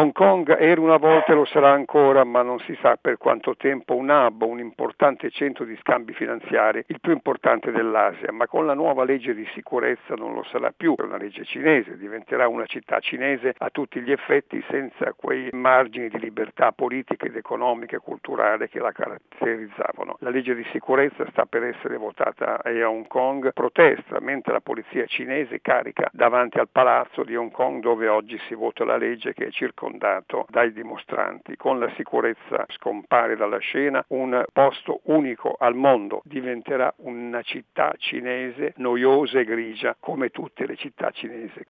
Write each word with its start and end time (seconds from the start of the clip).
Hong 0.00 0.12
Kong 0.12 0.56
era 0.58 0.80
una 0.80 0.96
volta 0.96 1.32
e 1.32 1.34
lo 1.34 1.44
sarà 1.44 1.72
ancora, 1.72 2.24
ma 2.24 2.40
non 2.40 2.58
si 2.60 2.74
sa 2.80 2.96
per 2.98 3.18
quanto 3.18 3.54
tempo, 3.54 3.94
un 3.94 4.08
hub, 4.08 4.40
un 4.40 4.58
importante 4.58 5.28
centro 5.28 5.66
di 5.66 5.76
scambi 5.82 6.14
finanziari, 6.14 6.82
il 6.86 7.00
più 7.00 7.12
importante 7.12 7.70
dell'Asia, 7.70 8.32
ma 8.32 8.46
con 8.46 8.64
la 8.64 8.72
nuova 8.72 9.04
legge 9.04 9.34
di 9.34 9.46
sicurezza 9.52 10.14
non 10.14 10.32
lo 10.32 10.42
sarà 10.44 10.72
più, 10.74 10.94
è 10.96 11.02
una 11.02 11.18
legge 11.18 11.44
cinese, 11.44 11.98
diventerà 11.98 12.48
una 12.48 12.64
città 12.64 12.98
cinese 12.98 13.52
a 13.58 13.68
tutti 13.68 14.00
gli 14.00 14.10
effetti 14.10 14.64
senza 14.70 15.12
quei 15.14 15.50
margini 15.52 16.08
di 16.08 16.18
libertà 16.18 16.72
politica 16.72 17.26
ed 17.26 17.36
economica 17.36 17.96
e 17.96 18.00
culturale 18.00 18.70
che 18.70 18.78
la 18.78 18.92
caratterizzavano. 18.92 20.16
La 20.20 20.30
legge 20.30 20.54
di 20.54 20.64
sicurezza 20.72 21.26
sta 21.28 21.44
per 21.44 21.64
essere 21.64 21.98
votata 21.98 22.62
a 22.62 22.88
Hong 22.88 23.06
Kong, 23.06 23.52
protesta 23.52 24.18
mentre 24.18 24.54
la 24.54 24.60
polizia 24.62 25.04
cinese 25.04 25.60
carica 25.60 26.08
davanti 26.10 26.58
al 26.58 26.70
palazzo 26.72 27.22
di 27.22 27.36
Hong 27.36 27.50
Kong 27.50 27.82
dove 27.82 28.08
oggi 28.08 28.38
si 28.48 28.54
vota 28.54 28.86
la 28.86 28.96
legge 28.96 29.34
che 29.34 29.48
è 29.48 29.50
circondato 29.90 30.46
dai 30.48 30.72
dimostranti. 30.72 31.56
Con 31.56 31.78
la 31.78 31.90
sicurezza 31.96 32.64
scompare 32.68 33.36
dalla 33.36 33.58
scena 33.58 34.04
un 34.08 34.44
posto 34.52 35.00
unico 35.04 35.56
al 35.58 35.74
mondo, 35.74 36.22
diventerà 36.24 36.92
una 36.98 37.42
città 37.42 37.92
cinese 37.98 38.74
noiosa 38.76 39.40
e 39.40 39.44
grigia 39.44 39.96
come 39.98 40.30
tutte 40.30 40.66
le 40.66 40.76
città 40.76 41.10
cinesi. 41.10 41.66